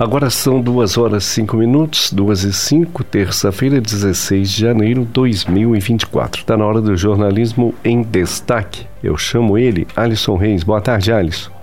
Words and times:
Agora 0.00 0.30
são 0.30 0.62
duas 0.62 0.96
horas 0.96 1.24
cinco 1.24 1.58
minutos, 1.58 2.10
duas 2.10 2.42
e 2.42 2.54
cinco, 2.54 3.04
terça-feira, 3.04 3.78
16 3.82 4.50
de 4.50 4.60
janeiro 4.62 5.02
de 5.02 5.08
2024. 5.08 6.40
Está 6.40 6.56
na 6.56 6.64
hora 6.64 6.80
do 6.80 6.96
jornalismo 6.96 7.74
em 7.84 8.00
destaque. 8.00 8.86
Eu 9.02 9.18
chamo 9.18 9.58
ele, 9.58 9.86
Alisson 9.94 10.36
Reis. 10.36 10.62
Boa 10.62 10.80
tarde, 10.80 11.12
Alisson. 11.12 11.59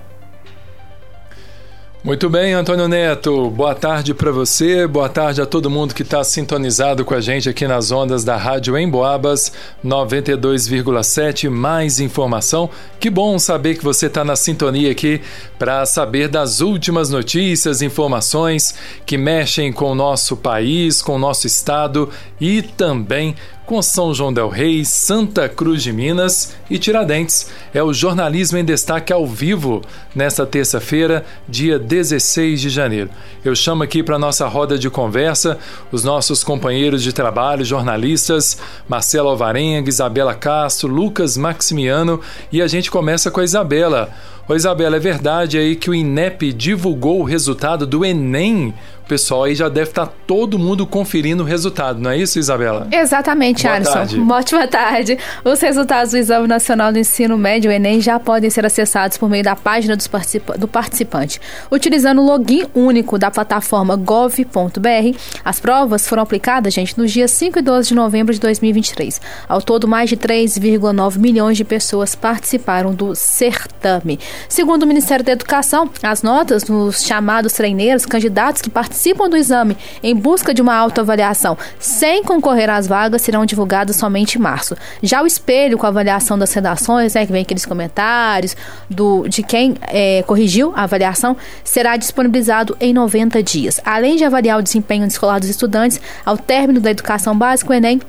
Muito 2.07 2.29
bem, 2.29 2.53
Antônio 2.53 2.87
Neto. 2.87 3.49
Boa 3.49 3.75
tarde 3.75 4.13
para 4.13 4.31
você, 4.31 4.87
boa 4.87 5.09
tarde 5.09 5.41
a 5.41 5.45
todo 5.45 5.69
mundo 5.69 5.93
que 5.93 6.03
está 6.03 6.23
sintonizado 6.23 7.03
com 7.03 7.13
a 7.13 7.19
gente 7.19 7.49
aqui 7.49 7.67
nas 7.67 7.91
ondas 7.91 8.23
da 8.23 8.37
Rádio 8.37 8.77
Emboabas 8.77 9.51
92,7. 9.85 11.49
Mais 11.49 11.99
informação. 11.99 12.69
Que 12.97 13.09
bom 13.09 13.37
saber 13.37 13.75
que 13.75 13.83
você 13.83 14.05
está 14.05 14.23
na 14.23 14.37
sintonia 14.37 14.89
aqui 14.89 15.19
para 15.59 15.85
saber 15.85 16.29
das 16.29 16.61
últimas 16.61 17.09
notícias, 17.09 17.81
informações 17.81 18.73
que 19.05 19.17
mexem 19.17 19.73
com 19.73 19.91
o 19.91 19.95
nosso 19.95 20.37
país, 20.37 21.01
com 21.01 21.15
o 21.15 21.19
nosso 21.19 21.45
estado 21.45 22.09
e 22.39 22.61
também 22.61 23.33
com 23.33 23.56
São 23.81 24.13
João 24.13 24.33
del 24.33 24.47
Rei, 24.47 24.85
Santa 24.85 25.49
Cruz 25.49 25.83
de 25.83 25.91
Minas 25.91 26.55
e 26.69 26.79
Tiradentes. 26.79 27.49
É 27.73 27.83
o 27.83 27.93
Jornalismo 27.93 28.57
em 28.57 28.63
Destaque 28.63 29.11
ao 29.11 29.27
vivo 29.27 29.81
nesta 30.15 30.45
terça-feira, 30.45 31.25
dia 31.47 31.77
16 31.77 32.61
de 32.61 32.69
janeiro. 32.69 33.09
Eu 33.43 33.53
chamo 33.55 33.83
aqui 33.83 34.01
para 34.01 34.17
nossa 34.17 34.47
roda 34.47 34.79
de 34.79 34.89
conversa 34.89 35.59
os 35.91 36.03
nossos 36.03 36.43
companheiros 36.43 37.03
de 37.03 37.11
trabalho, 37.11 37.65
jornalistas 37.65 38.57
Marcelo 38.87 39.29
Alvarenga, 39.29 39.89
Isabela 39.89 40.33
Castro, 40.33 40.87
Lucas 40.87 41.35
Maximiano 41.35 42.21
e 42.51 42.61
a 42.61 42.67
gente 42.67 42.89
começa 42.89 43.29
com 43.29 43.41
a 43.41 43.43
Isabela. 43.43 44.09
Ô 44.49 44.55
Isabela, 44.55 44.95
é 44.95 44.99
verdade 44.99 45.57
aí 45.57 45.75
que 45.75 45.89
o 45.89 45.93
INEP 45.93 46.53
divulgou 46.53 47.19
o 47.19 47.23
resultado 47.23 47.85
do 47.85 48.05
Enem 48.05 48.73
pessoal 49.07 49.45
aí 49.45 49.55
já 49.55 49.69
deve 49.69 49.89
estar 49.89 50.05
tá 50.05 50.13
todo 50.27 50.59
mundo 50.59 50.85
conferindo 50.85 51.41
o 51.41 51.45
resultado, 51.45 51.99
não 51.99 52.11
é 52.11 52.17
isso, 52.17 52.37
Isabela? 52.37 52.87
Exatamente, 52.91 53.63
Boa 53.63 53.75
Alisson. 53.75 53.93
Tarde. 53.93 54.19
Uma 54.19 54.35
ótima 54.35 54.67
tarde. 54.67 55.17
Os 55.43 55.59
resultados 55.59 56.11
do 56.11 56.17
Exame 56.17 56.47
Nacional 56.47 56.91
do 56.91 56.99
Ensino 56.99 57.37
Médio, 57.37 57.71
Enem, 57.71 58.01
já 58.01 58.19
podem 58.19 58.49
ser 58.49 58.65
acessados 58.65 59.17
por 59.17 59.29
meio 59.29 59.43
da 59.43 59.55
página 59.55 59.97
participa 60.11 60.57
do 60.57 60.67
participante. 60.67 61.39
Utilizando 61.71 62.21
o 62.21 62.25
login 62.25 62.65
único 62.75 63.17
da 63.17 63.31
plataforma 63.31 63.95
gov.br, 63.95 65.17
as 65.43 65.59
provas 65.59 66.07
foram 66.07 66.23
aplicadas, 66.23 66.73
gente, 66.73 66.97
nos 66.97 67.11
dias 67.11 67.31
5 67.31 67.59
e 67.59 67.61
12 67.61 67.89
de 67.89 67.95
novembro 67.95 68.33
de 68.33 68.39
2023. 68.39 69.21
Ao 69.47 69.61
todo, 69.61 69.87
mais 69.87 70.09
de 70.09 70.17
3,9 70.17 71.17
milhões 71.17 71.57
de 71.57 71.63
pessoas 71.63 72.13
participaram 72.13 72.93
do 72.93 73.15
certame. 73.15 74.19
Segundo 74.49 74.83
o 74.83 74.87
Ministério 74.87 75.23
da 75.23 75.31
Educação, 75.31 75.89
as 76.01 76.21
notas 76.21 76.63
dos 76.63 77.03
chamados 77.03 77.53
treineiros, 77.53 78.05
candidatos 78.05 78.61
que 78.61 78.69
participam 78.69 79.29
do 79.29 79.37
exame 79.37 79.77
em 80.01 80.15
busca 80.15 80.53
de 80.53 80.61
uma 80.61 80.75
autoavaliação 80.75 81.57
sem 81.79 82.23
concorrer 82.23 82.69
às 82.69 82.87
vagas 82.87 83.21
serão 83.21 83.45
divulgados 83.45 83.95
somente 83.95 84.37
em 84.37 84.41
março. 84.41 84.75
Já 85.01 85.21
o 85.21 85.27
espelho 85.27 85.77
com 85.77 85.85
a 85.85 85.89
avaliação 85.89 86.37
das 86.37 86.53
redações, 86.53 87.13
né, 87.13 87.25
que 87.25 87.31
vem 87.31 87.41
aqueles 87.41 87.65
comentários 87.65 88.55
do, 88.89 89.27
de 89.27 89.43
quem 89.43 89.75
é, 89.87 90.23
corrigiu 90.23 90.73
a 90.75 90.83
avaliação, 90.83 91.35
será 91.63 91.97
disponibilizado 91.97 92.75
em 92.79 92.93
90 92.93 93.41
dias. 93.43 93.79
Além 93.85 94.15
de 94.15 94.23
avaliar 94.23 94.59
o 94.59 94.63
desempenho 94.63 95.05
escolar 95.05 95.39
dos 95.39 95.49
estudantes, 95.49 95.99
ao 96.25 96.37
término 96.37 96.79
da 96.79 96.91
educação 96.91 97.37
básica, 97.37 97.71
o 97.71 97.73
Enem 97.73 98.01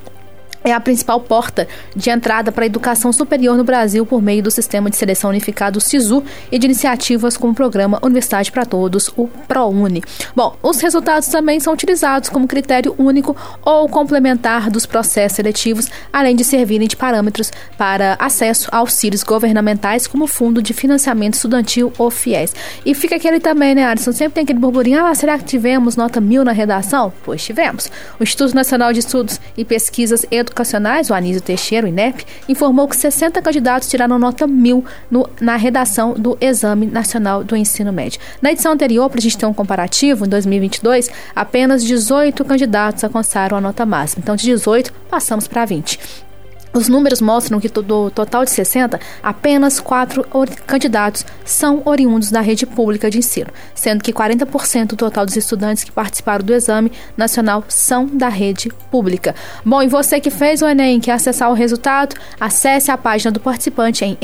é 0.64 0.72
a 0.72 0.80
principal 0.80 1.20
porta 1.20 1.68
de 1.94 2.10
entrada 2.10 2.50
para 2.50 2.64
a 2.64 2.66
educação 2.66 3.12
superior 3.12 3.56
no 3.56 3.64
Brasil 3.64 4.04
por 4.04 4.20
meio 4.20 4.42
do 4.42 4.50
Sistema 4.50 4.90
de 4.90 4.96
Seleção 4.96 5.30
Unificado 5.30 5.80
SISU 5.80 6.22
e 6.50 6.58
de 6.58 6.66
iniciativas 6.66 7.36
como 7.36 7.52
o 7.52 7.56
Programa 7.56 7.98
Universidade 8.02 8.50
para 8.50 8.66
Todos, 8.66 9.10
o 9.16 9.28
ProUni. 9.46 10.02
Bom, 10.34 10.56
os 10.62 10.80
resultados 10.80 11.28
também 11.28 11.60
são 11.60 11.72
utilizados 11.72 12.28
como 12.28 12.48
critério 12.48 12.94
único 12.98 13.36
ou 13.62 13.88
complementar 13.88 14.70
dos 14.70 14.84
processos 14.86 15.36
seletivos, 15.36 15.88
além 16.12 16.34
de 16.34 16.44
servirem 16.44 16.88
de 16.88 16.96
parâmetros 16.96 17.50
para 17.76 18.16
acesso 18.18 18.68
a 18.72 18.78
auxílios 18.78 19.22
governamentais 19.22 20.06
como 20.06 20.24
o 20.24 20.28
Fundo 20.28 20.60
de 20.60 20.72
Financiamento 20.72 21.34
Estudantil 21.34 21.92
ou 21.98 22.10
FIES. 22.10 22.54
E 22.84 22.94
fica 22.94 23.16
aquele 23.16 23.40
também, 23.40 23.74
né, 23.74 23.84
Alisson? 23.84 24.12
Sempre 24.12 24.34
tem 24.34 24.44
aquele 24.44 24.58
burburinho, 24.58 25.04
ah, 25.04 25.14
será 25.14 25.38
que 25.38 25.44
tivemos 25.44 25.96
nota 25.96 26.20
mil 26.20 26.44
na 26.44 26.52
redação? 26.52 27.12
Pois 27.24 27.42
tivemos. 27.42 27.90
O 28.18 28.22
Instituto 28.22 28.54
Nacional 28.54 28.92
de 28.92 29.00
Estudos 29.00 29.40
e 29.56 29.64
Pesquisas 29.64 30.26
Educacionais 30.30 30.47
Educacionais, 30.48 31.10
o 31.10 31.14
Anísio 31.14 31.40
Teixeira, 31.40 31.86
o 31.86 31.88
INEP, 31.88 32.24
informou 32.48 32.88
que 32.88 32.96
60 32.96 33.40
candidatos 33.40 33.88
tiraram 33.88 34.18
nota 34.18 34.46
mil 34.46 34.84
no, 35.10 35.28
na 35.40 35.56
redação 35.56 36.14
do 36.14 36.36
Exame 36.40 36.86
Nacional 36.86 37.44
do 37.44 37.56
Ensino 37.56 37.92
Médio. 37.92 38.20
Na 38.42 38.52
edição 38.52 38.72
anterior, 38.72 39.08
para 39.08 39.18
a 39.18 39.22
gente 39.22 39.38
ter 39.38 39.46
um 39.46 39.54
comparativo, 39.54 40.26
em 40.26 40.28
2022, 40.28 41.10
apenas 41.34 41.84
18 41.84 42.44
candidatos 42.44 43.04
alcançaram 43.04 43.56
a 43.56 43.60
nota 43.60 43.86
máxima. 43.86 44.22
Então, 44.22 44.36
de 44.36 44.44
18, 44.44 44.92
passamos 45.08 45.46
para 45.46 45.64
20. 45.64 46.27
Os 46.72 46.88
números 46.88 47.20
mostram 47.20 47.58
que 47.60 47.68
do 47.68 48.10
total 48.10 48.44
de 48.44 48.50
60, 48.50 49.00
apenas 49.22 49.80
quatro 49.80 50.24
candidatos 50.66 51.24
são 51.44 51.82
oriundos 51.84 52.30
da 52.30 52.40
rede 52.40 52.66
pública 52.66 53.10
de 53.10 53.18
ensino, 53.18 53.48
sendo 53.74 54.02
que 54.02 54.12
40% 54.12 54.88
do 54.88 54.96
total 54.96 55.24
dos 55.24 55.36
estudantes 55.36 55.84
que 55.84 55.92
participaram 55.92 56.44
do 56.44 56.54
exame 56.54 56.92
nacional 57.16 57.64
são 57.68 58.06
da 58.06 58.28
rede 58.28 58.70
pública. 58.90 59.34
Bom, 59.64 59.82
e 59.82 59.88
você 59.88 60.20
que 60.20 60.30
fez 60.30 60.62
o 60.62 60.66
Enem, 60.66 61.00
quer 61.00 61.12
acessar 61.12 61.50
o 61.50 61.54
resultado, 61.54 62.16
acesse 62.38 62.90
a 62.90 62.98
página 62.98 63.30
do 63.30 63.40
participante 63.40 64.04
em 64.04 64.16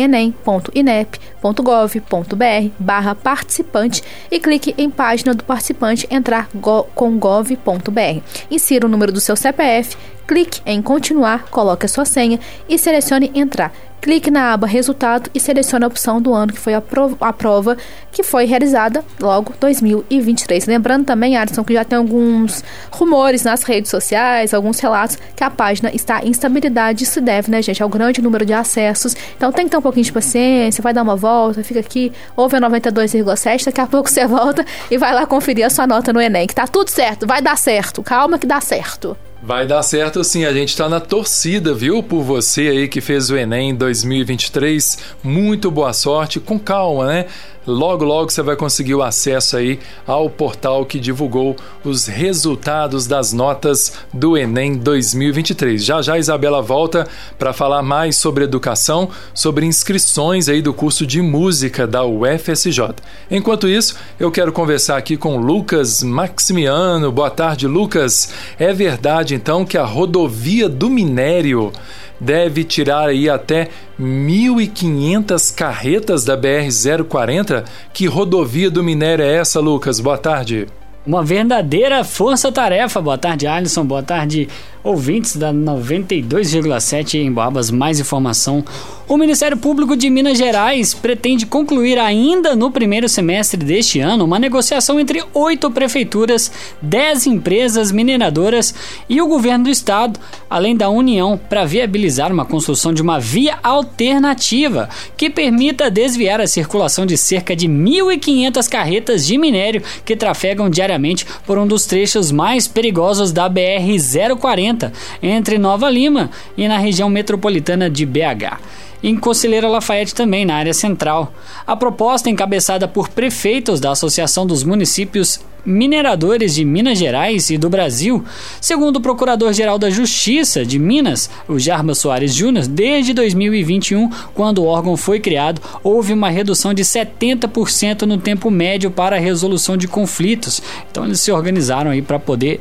enem.inep.gov.br 1.44 2.70
barra 2.78 3.14
participante 3.14 4.02
e 4.30 4.40
clique 4.40 4.74
em 4.78 4.88
página 4.88 5.34
do 5.34 5.44
participante 5.44 6.06
entrar 6.10 6.48
go 6.54 6.84
com 6.94 7.18
gov.br. 7.18 8.22
Insira 8.50 8.86
o 8.86 8.88
número 8.88 9.12
do 9.12 9.20
seu 9.20 9.36
CPF 9.36 9.96
clique 10.26 10.62
em 10.64 10.80
continuar, 10.80 11.44
coloque 11.50 11.84
a 11.84 11.88
sua 11.88 12.06
senha 12.06 12.40
e 12.66 12.78
selecione 12.78 13.30
entrar. 13.34 13.72
Clique 14.04 14.30
na 14.30 14.52
aba 14.52 14.66
resultado 14.66 15.30
e 15.34 15.40
selecione 15.40 15.82
a 15.82 15.88
opção 15.88 16.20
do 16.20 16.34
ano 16.34 16.52
que 16.52 16.60
foi 16.60 16.74
a 16.74 16.80
prova, 16.82 17.16
a 17.22 17.32
prova 17.32 17.74
que 18.12 18.22
foi 18.22 18.44
realizada 18.44 19.02
logo 19.18 19.54
2023. 19.58 20.66
Lembrando 20.66 21.06
também, 21.06 21.38
Alisson, 21.38 21.64
que 21.64 21.72
já 21.72 21.86
tem 21.86 21.96
alguns 21.96 22.62
rumores 22.90 23.44
nas 23.44 23.62
redes 23.62 23.90
sociais, 23.90 24.52
alguns 24.52 24.78
relatos 24.78 25.16
que 25.34 25.42
a 25.42 25.48
página 25.48 25.90
está 25.90 26.22
em 26.22 26.28
instabilidade. 26.28 27.02
Isso 27.02 27.18
deve, 27.18 27.50
né, 27.50 27.62
gente, 27.62 27.82
ao 27.82 27.88
grande 27.88 28.20
número 28.20 28.44
de 28.44 28.52
acessos. 28.52 29.16
Então 29.38 29.50
tem 29.50 29.64
que 29.64 29.70
ter 29.70 29.78
um 29.78 29.82
pouquinho 29.82 30.04
de 30.04 30.12
paciência, 30.12 30.82
vai 30.82 30.92
dar 30.92 31.02
uma 31.02 31.16
volta, 31.16 31.64
fica 31.64 31.80
aqui, 31.80 32.12
ouve 32.36 32.56
a 32.56 32.60
92,7, 32.60 33.64
daqui 33.64 33.80
a 33.80 33.86
pouco 33.86 34.10
você 34.10 34.26
volta 34.28 34.66
e 34.90 34.98
vai 34.98 35.14
lá 35.14 35.24
conferir 35.24 35.64
a 35.64 35.70
sua 35.70 35.86
nota 35.86 36.12
no 36.12 36.20
Enem, 36.20 36.46
que 36.46 36.54
tá 36.54 36.66
tudo 36.66 36.90
certo, 36.90 37.26
vai 37.26 37.40
dar 37.40 37.56
certo. 37.56 38.02
Calma 38.02 38.38
que 38.38 38.46
dá 38.46 38.60
certo. 38.60 39.16
Vai 39.46 39.66
dar 39.66 39.82
certo 39.82 40.24
sim, 40.24 40.46
a 40.46 40.54
gente 40.54 40.70
está 40.70 40.88
na 40.88 40.98
torcida, 40.98 41.74
viu? 41.74 42.02
Por 42.02 42.22
você 42.22 42.62
aí 42.62 42.88
que 42.88 43.02
fez 43.02 43.28
o 43.28 43.36
Enem 43.36 43.74
2023. 43.74 44.96
Muito 45.22 45.70
boa 45.70 45.92
sorte, 45.92 46.40
com 46.40 46.58
calma, 46.58 47.06
né? 47.06 47.26
Logo, 47.66 48.04
logo 48.04 48.30
você 48.30 48.42
vai 48.42 48.56
conseguir 48.56 48.94
o 48.94 49.02
acesso 49.02 49.56
aí 49.56 49.80
ao 50.06 50.28
portal 50.28 50.84
que 50.84 51.00
divulgou 51.00 51.56
os 51.82 52.06
resultados 52.06 53.06
das 53.06 53.32
notas 53.32 53.94
do 54.12 54.36
Enem 54.36 54.74
2023. 54.74 55.82
Já 55.82 56.02
já 56.02 56.14
a 56.14 56.18
Isabela 56.18 56.60
volta 56.60 57.08
para 57.38 57.54
falar 57.54 57.82
mais 57.82 58.16
sobre 58.16 58.44
educação, 58.44 59.08
sobre 59.32 59.64
inscrições 59.64 60.48
aí 60.48 60.60
do 60.60 60.74
curso 60.74 61.06
de 61.06 61.22
música 61.22 61.86
da 61.86 62.04
UFSJ. 62.04 62.94
Enquanto 63.30 63.66
isso, 63.66 63.96
eu 64.20 64.30
quero 64.30 64.52
conversar 64.52 64.98
aqui 64.98 65.16
com 65.16 65.38
Lucas 65.38 66.02
Maximiano. 66.02 67.10
Boa 67.10 67.30
tarde, 67.30 67.66
Lucas. 67.66 68.28
É 68.58 68.74
verdade 68.74 69.34
então 69.34 69.64
que 69.64 69.78
a 69.78 69.84
rodovia 69.84 70.68
do 70.68 70.90
minério 70.90 71.72
deve 72.20 72.64
tirar 72.64 73.08
aí 73.08 73.28
até 73.28 73.68
1.500 74.00 75.54
carretas 75.54 76.24
da 76.24 76.36
BR-040. 76.36 77.64
Que 77.92 78.06
rodovia 78.06 78.70
do 78.70 78.82
minério 78.82 79.24
é 79.24 79.36
essa, 79.36 79.60
Lucas? 79.60 80.00
Boa 80.00 80.18
tarde. 80.18 80.66
Uma 81.06 81.22
verdadeira 81.22 82.02
força-tarefa. 82.02 83.00
Boa 83.00 83.18
tarde, 83.18 83.46
Alisson. 83.46 83.84
Boa 83.84 84.02
tarde, 84.02 84.48
ouvintes 84.84 85.34
da 85.34 85.52
92,7 85.52 87.14
em 87.14 87.32
Babas. 87.32 87.70
Mais 87.70 87.98
informação 87.98 88.62
o 89.06 89.18
Ministério 89.18 89.58
Público 89.58 89.94
de 89.94 90.08
Minas 90.08 90.38
Gerais 90.38 90.94
pretende 90.94 91.44
concluir 91.44 91.98
ainda 91.98 92.56
no 92.56 92.70
primeiro 92.70 93.06
semestre 93.06 93.62
deste 93.62 94.00
ano 94.00 94.24
uma 94.24 94.38
negociação 94.38 94.98
entre 94.98 95.22
oito 95.34 95.70
prefeituras, 95.70 96.50
dez 96.80 97.26
empresas 97.26 97.92
mineradoras 97.92 98.74
e 99.06 99.20
o 99.20 99.28
governo 99.28 99.64
do 99.64 99.70
estado, 99.70 100.18
além 100.48 100.74
da 100.74 100.88
União, 100.88 101.38
para 101.38 101.66
viabilizar 101.66 102.32
uma 102.32 102.46
construção 102.46 102.94
de 102.94 103.02
uma 103.02 103.20
via 103.20 103.58
alternativa 103.62 104.88
que 105.18 105.28
permita 105.28 105.90
desviar 105.90 106.40
a 106.40 106.46
circulação 106.46 107.04
de 107.04 107.18
cerca 107.18 107.54
de 107.54 107.68
1.500 107.68 108.68
carretas 108.70 109.26
de 109.26 109.36
minério 109.36 109.82
que 110.02 110.16
trafegam 110.16 110.70
diariamente 110.70 111.26
por 111.46 111.58
um 111.58 111.66
dos 111.66 111.84
trechos 111.84 112.32
mais 112.32 112.66
perigosos 112.66 113.32
da 113.32 113.50
BR-040 113.50 114.73
040 114.74 114.92
entre 115.22 115.58
Nova 115.58 115.88
Lima 115.88 116.30
e 116.56 116.66
na 116.66 116.78
região 116.78 117.08
metropolitana 117.08 117.88
de 117.88 118.04
BH 118.04 118.58
em 119.04 119.16
Conselheira 119.16 119.68
Lafayette 119.68 120.14
também, 120.14 120.46
na 120.46 120.54
área 120.54 120.72
central. 120.72 121.30
A 121.66 121.76
proposta, 121.76 122.30
encabeçada 122.30 122.88
por 122.88 123.10
prefeitos 123.10 123.78
da 123.78 123.90
Associação 123.90 124.46
dos 124.46 124.64
Municípios 124.64 125.40
Mineradores 125.66 126.54
de 126.54 126.64
Minas 126.64 126.98
Gerais 126.98 127.50
e 127.50 127.58
do 127.58 127.68
Brasil, 127.68 128.24
segundo 128.60 128.96
o 128.96 129.00
Procurador-Geral 129.00 129.78
da 129.78 129.90
Justiça 129.90 130.64
de 130.64 130.78
Minas, 130.78 131.28
o 131.46 131.58
Jarba 131.58 131.94
Soares 131.94 132.34
Júnior, 132.34 132.66
desde 132.66 133.12
2021, 133.12 134.10
quando 134.34 134.58
o 134.58 134.66
órgão 134.66 134.96
foi 134.96 135.20
criado, 135.20 135.60
houve 135.82 136.14
uma 136.14 136.30
redução 136.30 136.72
de 136.72 136.82
70% 136.82 138.02
no 138.02 138.16
tempo 138.16 138.50
médio 138.50 138.90
para 138.90 139.16
a 139.16 139.20
resolução 139.20 139.76
de 139.76 139.86
conflitos. 139.88 140.62
Então 140.90 141.04
eles 141.04 141.20
se 141.20 141.32
organizaram 141.32 141.90
aí 141.90 142.00
para 142.00 142.18
poder 142.18 142.60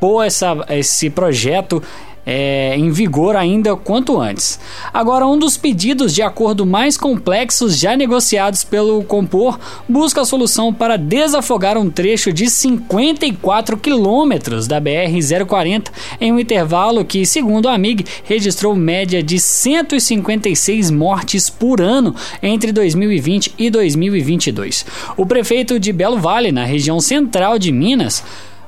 pôr 0.00 0.24
essa, 0.24 0.56
esse 0.70 1.10
projeto 1.10 1.82
é, 2.24 2.76
em 2.76 2.90
vigor 2.90 3.36
ainda 3.36 3.74
quanto 3.76 4.20
antes. 4.20 4.60
Agora, 4.92 5.26
um 5.26 5.38
dos 5.38 5.56
pedidos 5.56 6.14
de 6.14 6.22
acordo 6.22 6.66
mais 6.66 6.96
complexos 6.96 7.78
já 7.78 7.96
negociados 7.96 8.64
pelo 8.64 9.02
Compor 9.04 9.58
busca 9.88 10.20
a 10.20 10.24
solução 10.24 10.72
para 10.72 10.96
desafogar 10.96 11.76
um 11.78 11.90
trecho 11.90 12.32
de 12.32 12.48
54 12.48 13.76
quilômetros 13.76 14.66
da 14.66 14.80
BR-040 14.80 15.88
em 16.20 16.32
um 16.32 16.38
intervalo 16.38 17.04
que, 17.04 17.24
segundo 17.24 17.68
a 17.68 17.74
AMIG, 17.74 18.04
registrou 18.24 18.76
média 18.76 19.22
de 19.22 19.38
156 19.38 20.90
mortes 20.90 21.48
por 21.48 21.80
ano 21.80 22.14
entre 22.42 22.72
2020 22.72 23.54
e 23.58 23.70
2022. 23.70 24.86
O 25.16 25.26
prefeito 25.26 25.80
de 25.80 25.92
Belo 25.92 26.18
Vale, 26.18 26.52
na 26.52 26.64
região 26.64 27.00
central 27.00 27.58
de 27.58 27.72
Minas, 27.72 28.22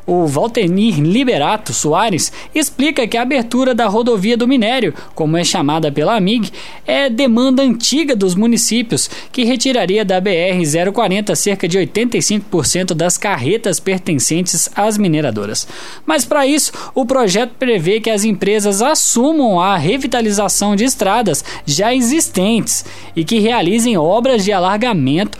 o 0.07 0.27
Valtenir 0.27 1.01
Liberato 1.01 1.73
Soares 1.73 2.33
explica 2.55 3.07
que 3.07 3.17
a 3.17 3.23
abertura 3.23 3.75
da 3.75 3.87
rodovia 3.87 4.37
do 4.37 4.49
minério, 4.49 4.95
como 5.15 5.37
é 5.37 5.45
chamada 5.45 5.93
pela 5.93 6.17
AMIG, 6.17 6.51
é 6.87 7.09
demanda 7.09 7.63
antiga 7.63 8.17
dos 8.17 8.35
municípios, 8.35 9.09
que 9.31 9.45
retiraria 9.45 10.05
da 10.05 10.21
BR-040 10.21 11.35
cerca 11.35 11.69
de 11.69 11.79
85% 11.79 12.95
das 12.95 13.17
carretas 13.17 13.79
pertencentes 13.79 14.69
às 14.75 14.99
mineradoras. 14.99 15.67
Mas 16.05 16.25
para 16.25 16.47
isso, 16.47 16.73
o 16.95 17.07
projeto 17.07 17.55
prevê 17.59 18.01
que 18.01 18.11
as 18.11 18.25
empresas 18.25 18.83
assumam 18.83 19.61
a 19.61 19.77
revitalização 19.77 20.75
de 20.75 20.85
estradas 20.85 21.45
já 21.65 21.95
existentes 21.95 22.85
e 23.15 23.25
que 23.25 23.39
realizem 23.39 23.97
obras 23.97 24.45
de 24.45 24.53
alargamento 24.53 25.39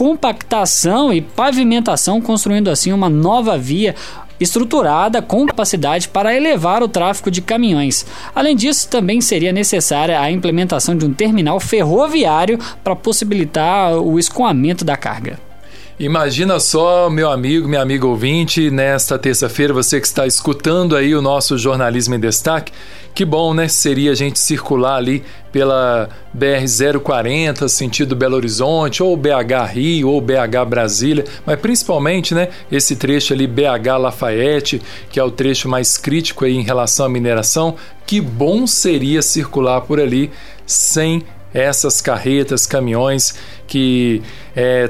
compactação 0.00 1.12
e 1.12 1.20
pavimentação, 1.20 2.22
construindo 2.22 2.70
assim 2.70 2.90
uma 2.90 3.10
nova 3.10 3.58
via 3.58 3.94
estruturada 4.40 5.20
com 5.20 5.44
capacidade 5.44 6.08
para 6.08 6.34
elevar 6.34 6.82
o 6.82 6.88
tráfego 6.88 7.30
de 7.30 7.42
caminhões. 7.42 8.06
Além 8.34 8.56
disso, 8.56 8.88
também 8.88 9.20
seria 9.20 9.52
necessária 9.52 10.18
a 10.18 10.30
implementação 10.30 10.96
de 10.96 11.04
um 11.04 11.12
terminal 11.12 11.60
ferroviário 11.60 12.58
para 12.82 12.96
possibilitar 12.96 13.92
o 13.98 14.18
escoamento 14.18 14.86
da 14.86 14.96
carga. 14.96 15.38
Imagina 15.98 16.58
só, 16.58 17.10
meu 17.10 17.30
amigo, 17.30 17.68
minha 17.68 17.82
amiga 17.82 18.06
ouvinte, 18.06 18.70
nesta 18.70 19.18
terça-feira, 19.18 19.74
você 19.74 20.00
que 20.00 20.06
está 20.06 20.26
escutando 20.26 20.96
aí 20.96 21.14
o 21.14 21.20
nosso 21.20 21.58
Jornalismo 21.58 22.14
em 22.14 22.20
Destaque, 22.20 22.72
que 23.20 23.24
bom, 23.26 23.52
né? 23.52 23.68
Seria 23.68 24.12
a 24.12 24.14
gente 24.14 24.38
circular 24.38 24.96
ali 24.96 25.22
pela 25.52 26.08
BR-040, 26.34 27.68
sentido 27.68 28.16
Belo 28.16 28.34
Horizonte, 28.34 29.02
ou 29.02 29.14
BH 29.14 29.72
Rio, 29.74 30.08
ou 30.08 30.22
BH 30.22 30.64
Brasília, 30.66 31.26
mas 31.44 31.60
principalmente, 31.60 32.34
né, 32.34 32.48
esse 32.72 32.96
trecho 32.96 33.34
ali 33.34 33.46
BH 33.46 33.98
Lafayette, 34.00 34.80
que 35.10 35.20
é 35.20 35.22
o 35.22 35.30
trecho 35.30 35.68
mais 35.68 35.98
crítico 35.98 36.46
aí 36.46 36.56
em 36.56 36.62
relação 36.62 37.04
à 37.04 37.08
mineração. 37.10 37.76
Que 38.06 38.22
bom 38.22 38.66
seria 38.66 39.20
circular 39.20 39.82
por 39.82 40.00
ali 40.00 40.30
sem 40.64 41.22
essas 41.52 42.00
carretas, 42.00 42.64
caminhões 42.64 43.34
que 43.66 44.22
é, 44.56 44.88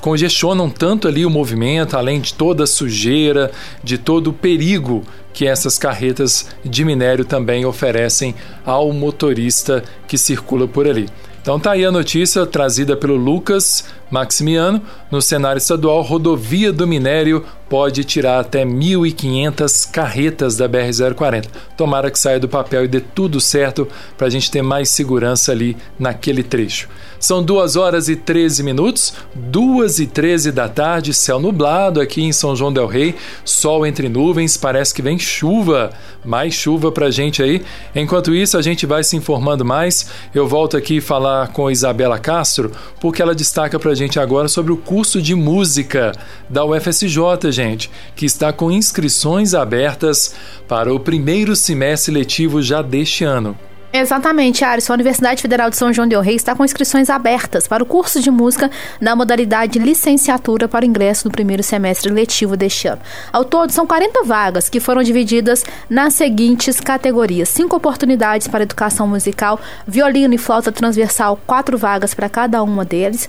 congestionam 0.00 0.68
tanto 0.68 1.08
ali 1.08 1.24
o 1.24 1.30
movimento, 1.30 1.96
além 1.96 2.20
de 2.20 2.34
toda 2.34 2.64
a 2.64 2.66
sujeira, 2.66 3.50
de 3.82 3.96
todo 3.96 4.28
o 4.28 4.32
perigo 4.32 5.02
que 5.32 5.46
essas 5.46 5.78
carretas 5.78 6.46
de 6.64 6.84
minério 6.84 7.24
também 7.24 7.64
oferecem 7.66 8.34
ao 8.64 8.92
motorista 8.92 9.82
que 10.06 10.16
circula 10.16 10.68
por 10.68 10.86
ali. 10.86 11.08
Então 11.42 11.60
tá 11.60 11.72
aí 11.72 11.84
a 11.84 11.92
notícia 11.92 12.46
trazida 12.46 12.96
pelo 12.96 13.16
Lucas 13.16 13.84
Maximiano. 14.14 14.80
No 15.10 15.20
cenário 15.20 15.58
estadual, 15.58 16.00
rodovia 16.02 16.72
do 16.72 16.86
minério 16.86 17.44
pode 17.68 18.04
tirar 18.04 18.38
até 18.38 18.64
1.500 18.64 19.90
carretas 19.90 20.56
da 20.56 20.68
BR-040. 20.68 21.46
Tomara 21.76 22.10
que 22.10 22.18
saia 22.18 22.38
do 22.38 22.48
papel 22.48 22.84
e 22.84 22.88
dê 22.88 23.00
tudo 23.00 23.40
certo 23.40 23.88
para 24.16 24.28
a 24.28 24.30
gente 24.30 24.50
ter 24.50 24.62
mais 24.62 24.90
segurança 24.90 25.50
ali 25.50 25.76
naquele 25.98 26.44
trecho. 26.44 26.88
São 27.18 27.42
2 27.42 27.74
horas 27.74 28.08
e 28.08 28.16
13 28.16 28.62
minutos, 28.62 29.14
2 29.34 29.98
e 29.98 30.06
13 30.06 30.52
da 30.52 30.68
tarde, 30.68 31.14
céu 31.14 31.40
nublado 31.40 32.00
aqui 32.00 32.22
em 32.22 32.32
São 32.32 32.54
João 32.54 32.72
Del 32.72 32.86
Rei, 32.86 33.14
sol 33.44 33.86
entre 33.86 34.08
nuvens, 34.10 34.58
parece 34.58 34.92
que 34.92 35.00
vem 35.00 35.18
chuva, 35.18 35.90
mais 36.22 36.52
chuva 36.52 36.92
pra 36.92 37.10
gente 37.10 37.42
aí. 37.42 37.62
Enquanto 37.94 38.34
isso, 38.34 38.58
a 38.58 38.62
gente 38.62 38.84
vai 38.84 39.02
se 39.02 39.16
informando 39.16 39.64
mais. 39.64 40.06
Eu 40.34 40.46
volto 40.46 40.76
aqui 40.76 41.00
falar 41.00 41.48
com 41.48 41.70
Isabela 41.70 42.18
Castro, 42.18 42.70
porque 43.00 43.22
ela 43.22 43.34
destaca 43.34 43.78
pra 43.78 43.94
gente 43.94 44.03
agora 44.18 44.48
sobre 44.48 44.72
o 44.72 44.76
curso 44.76 45.20
de 45.20 45.34
música 45.34 46.12
da 46.48 46.64
UFSJ, 46.64 47.50
gente, 47.50 47.90
que 48.14 48.26
está 48.26 48.52
com 48.52 48.70
inscrições 48.70 49.54
abertas 49.54 50.34
para 50.68 50.92
o 50.92 51.00
primeiro 51.00 51.56
semestre 51.56 52.12
letivo 52.12 52.62
já 52.62 52.82
deste 52.82 53.24
ano. 53.24 53.56
Exatamente, 53.96 54.64
Aris. 54.64 54.90
A 54.90 54.94
Universidade 54.94 55.40
Federal 55.40 55.70
de 55.70 55.76
São 55.76 55.92
João 55.92 56.08
del 56.08 56.20
Rei 56.20 56.34
está 56.34 56.52
com 56.52 56.64
inscrições 56.64 57.08
abertas 57.08 57.68
para 57.68 57.80
o 57.80 57.86
curso 57.86 58.20
de 58.20 58.28
música 58.28 58.68
na 59.00 59.14
modalidade 59.14 59.78
licenciatura 59.78 60.66
para 60.66 60.84
ingresso 60.84 61.28
no 61.28 61.30
primeiro 61.30 61.62
semestre 61.62 62.12
letivo 62.12 62.56
deste 62.56 62.88
ano. 62.88 63.00
Ao 63.32 63.44
todo, 63.44 63.70
são 63.70 63.86
40 63.86 64.24
vagas 64.24 64.68
que 64.68 64.80
foram 64.80 65.00
divididas 65.00 65.64
nas 65.88 66.14
seguintes 66.14 66.80
categorias: 66.80 67.50
cinco 67.50 67.76
oportunidades 67.76 68.48
para 68.48 68.64
educação 68.64 69.06
musical, 69.06 69.60
violino 69.86 70.34
e 70.34 70.38
flauta 70.38 70.72
transversal, 70.72 71.38
quatro 71.46 71.78
vagas 71.78 72.14
para 72.14 72.28
cada 72.28 72.64
uma 72.64 72.84
deles. 72.84 73.28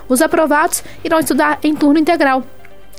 Os 0.09 0.23
aprovados 0.23 0.83
irão 1.05 1.19
estudar 1.19 1.59
em 1.63 1.75
turno 1.75 1.99
integral 1.99 2.45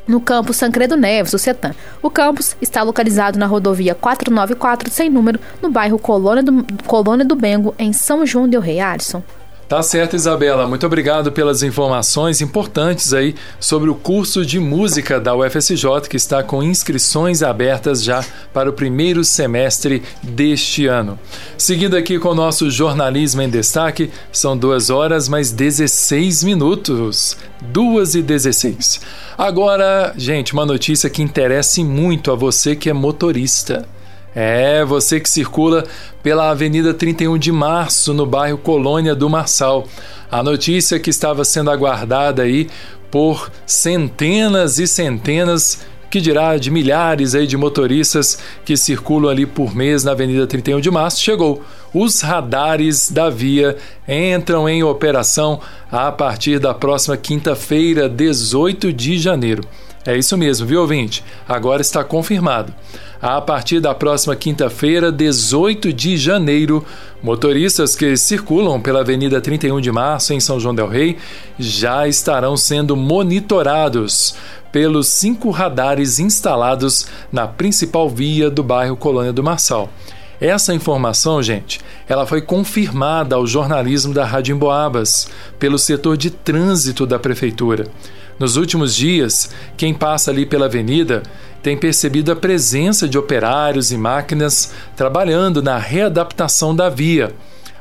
no 0.08 0.20
campus 0.20 0.58
Sancredo 0.58 0.98
Neves, 0.98 1.34
o 1.34 1.40
CETAM. 1.40 1.74
O 2.02 2.10
campus 2.10 2.56
está 2.62 2.82
localizado 2.82 3.40
na 3.40 3.46
rodovia 3.46 3.96
494, 3.96 4.90
sem 4.92 5.10
número, 5.10 5.40
no 5.62 5.70
bairro 5.70 5.98
Colônia 5.98 6.44
do, 6.44 6.66
Colônia 6.86 7.26
do 7.26 7.36
Bengo, 7.36 7.74
em 7.80 7.94
São 7.94 8.26
João 8.26 8.48
del 8.48 8.62
Rei. 8.62 8.80
Alisson. 8.80 9.24
Tá 9.68 9.82
certo, 9.82 10.16
Isabela. 10.16 10.68
Muito 10.68 10.86
obrigado 10.86 11.32
pelas 11.32 11.64
informações 11.64 12.42
importantes 12.42 13.14
aí 13.14 13.34
sobre 13.60 13.90
o 13.90 13.96
curso 13.96 14.46
de 14.46 14.60
música 14.60 15.20
da 15.20 15.36
UFSJ, 15.36 16.02
que 16.10 16.18
está 16.18 16.44
com 16.44 16.62
inscrições 16.62 17.42
abertas 17.42 18.04
já 18.04 18.24
para 18.54 18.70
o 18.70 18.74
primeiro 18.74 19.24
semestre 19.24 20.04
deste 20.22 20.86
ano. 20.86 21.18
Seguindo 21.58 21.96
aqui 21.96 22.20
com 22.20 22.30
o 22.30 22.36
nosso 22.36 22.70
jornalismo 22.70 23.42
em 23.42 23.50
destaque, 23.50 24.12
são 24.32 24.58
duas 24.58 24.90
horas 24.90 25.30
mais 25.30 25.52
16 25.52 26.44
minutos. 26.44 27.38
Duas 27.62 28.14
e 28.14 28.22
16. 28.22 29.00
Agora, 29.38 30.14
gente, 30.18 30.54
uma 30.54 30.66
notícia 30.66 31.10
que 31.10 31.22
interessa 31.22 31.82
muito 31.82 32.32
a 32.32 32.36
você 32.36 32.76
que 32.76 32.90
é 32.90 32.94
motorista. 32.94 33.88
É, 34.36 34.84
você 34.84 35.20
que 35.20 35.30
circula 35.30 35.86
pela 36.22 36.50
Avenida 36.50 36.94
31 36.94 37.38
de 37.38 37.52
Março, 37.52 38.14
no 38.14 38.26
bairro 38.26 38.58
Colônia 38.58 39.14
do 39.14 39.30
Marçal. 39.30 39.88
A 40.32 40.42
notícia 40.42 41.00
que 41.00 41.10
estava 41.10 41.46
sendo 41.46 41.70
aguardada 41.70 42.42
aí 42.42 42.70
por 43.12 43.52
centenas 43.66 44.80
e 44.80 44.88
centenas 44.88 45.86
que 46.14 46.22
dirá 46.22 46.58
de 46.58 46.70
milhares 46.70 47.34
aí 47.34 47.48
de 47.48 47.58
motoristas 47.58 48.38
que 48.64 48.78
circulam 48.78 49.32
ali 49.32 49.48
por 49.48 49.76
mês 49.76 50.04
na 50.04 50.12
Avenida 50.12 50.46
31 50.46 50.80
de 50.80 50.92
Março, 50.92 51.20
chegou. 51.20 51.64
Os 51.92 52.22
radares 52.22 53.10
da 53.10 53.32
via 53.32 53.78
entram 54.08 54.70
em 54.70 54.84
operação 54.84 55.60
a 55.92 56.12
partir 56.12 56.60
da 56.60 56.72
próxima 56.72 57.18
quinta-feira, 57.18 58.08
18 58.08 58.94
de 58.94 59.18
janeiro. 59.18 59.64
É 60.06 60.16
isso 60.16 60.38
mesmo, 60.38 60.68
viu, 60.68 60.82
ouvinte? 60.82 61.24
Agora 61.48 61.82
está 61.82 62.04
confirmado. 62.04 62.72
A 63.24 63.40
partir 63.40 63.80
da 63.80 63.96
próxima 63.96 64.36
quinta-feira, 64.36 65.10
18 65.10 65.94
de 65.94 66.18
janeiro, 66.18 66.86
motoristas 67.22 67.96
que 67.96 68.18
circulam 68.18 68.82
pela 68.82 69.00
Avenida 69.00 69.40
31 69.40 69.80
de 69.80 69.90
Março, 69.94 70.34
em 70.34 70.42
São 70.42 70.60
João 70.60 70.76
Del 70.76 70.90
Rei, 70.90 71.18
já 71.58 72.06
estarão 72.06 72.58
sendo 72.58 72.98
monitorados 72.98 74.36
pelos 74.74 75.08
cinco 75.08 75.52
radares 75.52 76.20
instalados 76.20 77.08
na 77.32 77.48
principal 77.48 78.10
via 78.10 78.50
do 78.50 78.62
bairro 78.62 78.98
Colônia 78.98 79.32
do 79.32 79.42
Marçal. 79.42 79.90
Essa 80.42 80.74
informação, 80.74 81.42
gente, 81.42 81.80
ela 82.10 82.26
foi 82.26 82.42
confirmada 82.42 83.38
ao 83.38 83.48
jornalismo 83.48 84.14
da 84.14 84.26
Rádio 84.26 84.54
Emboabas 84.54 85.30
pelo 85.58 85.80
setor 85.80 86.18
de 86.18 86.30
trânsito 86.30 87.06
da 87.06 87.18
prefeitura. 87.18 87.88
Nos 88.38 88.58
últimos 88.58 88.94
dias, 88.96 89.50
quem 89.78 89.94
passa 89.94 90.30
ali 90.30 90.46
pela 90.46 90.66
avenida 90.66 91.24
tem 91.64 91.78
percebido 91.78 92.30
a 92.30 92.36
presença 92.36 93.08
de 93.08 93.18
operários 93.18 93.90
e 93.92 93.98
máquinas 93.98 94.74
trabalhando 94.98 95.64
na 95.64 95.78
readaptação 95.78 96.76
da 96.76 96.90
via. 96.90 97.34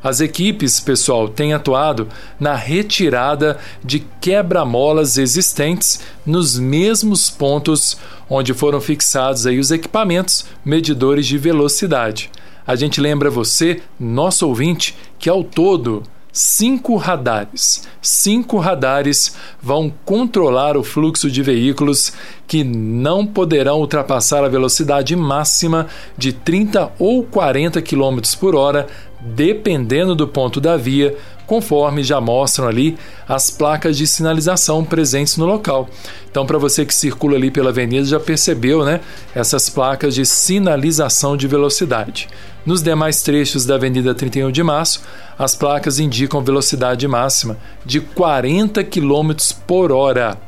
As 0.03 0.21
equipes, 0.21 0.79
pessoal, 0.79 1.29
têm 1.29 1.53
atuado 1.53 2.09
na 2.39 2.55
retirada 2.55 3.59
de 3.85 4.01
quebra-molas 4.21 5.19
existentes 5.19 6.01
nos 6.25 6.59
mesmos 6.59 7.29
pontos 7.29 7.99
onde 8.31 8.55
foram 8.55 8.81
fixados 8.81 9.47
aí 9.47 9.59
os 9.59 9.71
equipamentos 9.71 10.47
medidores 10.65 11.27
de 11.27 11.37
velocidade. 11.37 12.31
A 12.65 12.77
gente 12.77 13.01
lembra 13.01 13.31
você, 13.31 13.83
nosso 13.99 14.47
ouvinte, 14.47 14.97
que 15.19 15.29
ao 15.29 15.43
todo 15.43 16.05
cinco 16.33 16.97
radares. 16.97 17.87
Cinco 18.01 18.59
radares 18.59 19.37
vão 19.61 19.93
controlar 20.05 20.77
o 20.77 20.83
fluxo 20.83 21.31
de 21.31 21.43
veículos 21.43 22.13
que 22.47 22.65
não 22.65 23.27
poderão 23.27 23.79
ultrapassar 23.79 24.43
a 24.43 24.49
velocidade 24.49 25.15
máxima 25.15 25.87
de 26.17 26.33
30 26.33 26.93
ou 26.99 27.23
40 27.23 27.81
km 27.83 28.19
por 28.41 28.55
hora, 28.55 28.87
dependendo 29.21 30.15
do 30.15 30.27
ponto 30.27 30.61
da 30.61 30.77
via, 30.77 31.17
conforme 31.47 32.03
já 32.03 32.21
mostram 32.21 32.67
ali 32.67 32.97
as 33.29 33.51
placas 33.51 33.97
de 33.97 34.07
sinalização 34.07 34.85
presentes 34.85 35.37
no 35.37 35.45
local. 35.45 35.89
Então, 36.31 36.47
para 36.47 36.59
você 36.59 36.87
que 36.87 36.95
circula 36.95 37.37
ali 37.37 37.51
pela 37.51 37.71
avenida, 37.71 38.07
já 38.07 38.19
percebeu, 38.19 38.85
né? 38.85 39.01
Essas 39.35 39.69
placas 39.69 40.15
de 40.15 40.25
sinalização 40.25 41.37
de 41.37 41.47
velocidade. 41.47 42.29
Nos 42.65 42.81
demais 42.81 43.23
trechos 43.23 43.67
da 43.67 43.75
Avenida 43.75 44.15
31 44.15 44.53
de 44.53 44.63
Março, 44.63 45.03
as 45.37 45.57
placas 45.57 45.99
indicam 45.99 46.45
velocidade 46.45 47.09
máxima 47.09 47.59
de 47.85 48.01
40 48.01 48.85
km 48.85 49.33
por 49.67 49.91
hora. 49.91 50.39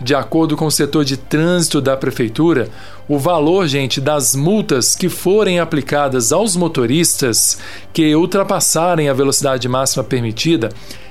De 0.00 0.12
acordo 0.12 0.56
com 0.56 0.66
o 0.66 0.70
setor 0.72 1.04
de 1.04 1.16
trânsito 1.16 1.80
da 1.80 1.96
prefeitura, 1.96 2.68
o 3.08 3.16
valor, 3.16 3.68
gente, 3.68 4.00
das 4.00 4.34
multas 4.34 4.96
que 4.96 5.08
forem 5.08 5.60
aplicadas 5.60 6.32
aos 6.32 6.56
motoristas 6.56 7.58
que 7.92 8.12
ultrapassarem 8.12 9.08
a 9.08 9.14
velocidade 9.14 9.68
máxima 9.68 10.02
permitida, 10.02 10.70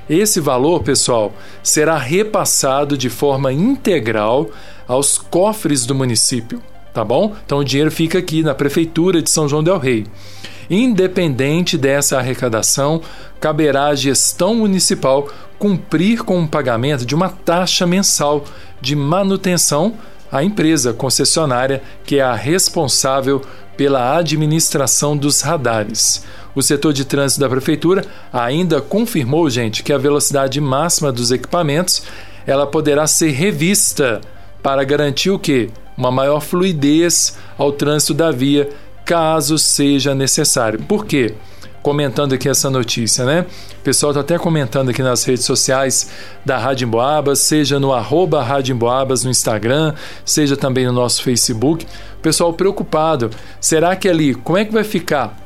esse 0.10 0.42
valor, 0.42 0.84
pessoal, 0.84 1.32
será 1.64 1.98
repassado 1.98 2.98
de 2.98 3.10
forma 3.10 3.54
integral 3.54 4.50
aos 4.86 5.18
cofres 5.18 5.86
do 5.86 5.96
município, 5.96 6.62
tá 6.94 7.06
bom? 7.06 7.34
Então 7.46 7.60
o 7.60 7.64
dinheiro 7.64 7.90
fica 7.90 8.20
aqui 8.20 8.44
na 8.44 8.54
prefeitura 8.54 9.22
de 9.22 9.30
São 9.30 9.48
João 9.48 9.64
del 9.64 9.78
Rei. 9.78 10.06
Independente 10.74 11.78
dessa 11.78 12.18
arrecadação, 12.18 13.02
caberá 13.42 13.88
à 13.88 13.96
gestão 13.96 14.56
municipal 14.56 15.28
cumprir 15.60 16.24
com 16.24 16.42
o 16.42 16.48
pagamento 16.48 17.06
de 17.06 17.14
uma 17.14 17.28
taxa 17.28 17.86
mensal 17.86 18.46
de 18.80 18.96
manutenção 18.96 19.96
à 20.32 20.42
empresa 20.46 20.94
concessionária 20.94 21.84
que 22.06 22.20
é 22.20 22.22
a 22.22 22.34
responsável 22.34 23.42
pela 23.76 24.16
administração 24.16 25.18
dos 25.18 25.42
radares. 25.42 26.24
O 26.56 26.62
setor 26.62 26.94
de 26.94 27.04
trânsito 27.04 27.42
da 27.42 27.50
prefeitura 27.50 28.06
ainda 28.32 28.80
confirmou, 28.80 29.50
gente, 29.50 29.84
que 29.84 29.92
a 29.92 29.98
velocidade 29.98 30.62
máxima 30.62 31.12
dos 31.12 31.32
equipamentos 31.32 32.02
ela 32.48 32.66
poderá 32.66 33.06
ser 33.08 33.32
revista 33.32 34.22
para 34.64 34.86
garantir 34.86 35.32
o 35.32 35.40
quê? 35.40 35.70
Uma 35.98 36.12
maior 36.12 36.40
fluidez 36.40 37.38
ao 37.58 37.74
trânsito 37.74 38.14
da 38.14 38.32
via 38.32 38.70
caso 39.06 39.58
seja 39.58 40.16
necessário. 40.16 40.80
Por 40.84 41.06
quê? 41.06 41.34
Comentando 41.82 42.34
aqui 42.34 42.48
essa 42.48 42.70
notícia, 42.70 43.26
né? 43.26 43.46
O 43.80 43.84
pessoal 43.84 44.12
está 44.12 44.22
até 44.22 44.38
comentando 44.38 44.90
aqui 44.90 45.02
nas 45.02 45.24
redes 45.24 45.46
sociais 45.46 46.12
da 46.46 46.58
Rádio 46.58 46.86
Emboabas, 46.86 47.40
seja 47.40 47.80
no 47.80 47.92
arroba 47.92 48.44
Rádio 48.44 48.76
Emboabas 48.76 49.24
no 49.24 49.32
Instagram, 49.32 49.96
seja 50.24 50.56
também 50.56 50.86
no 50.86 50.94
nosso 50.94 51.24
Facebook. 51.24 51.86
O 52.18 52.22
pessoal 52.22 52.54
preocupado. 52.54 53.32
Será 53.60 53.96
que 53.96 54.08
ali, 54.08 54.36
como 54.36 54.60
é 54.60 54.66
que 54.66 54.72
vai 54.72 54.84
ficar 54.84 55.41